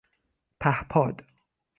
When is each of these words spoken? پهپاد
پهپاد 0.59 1.23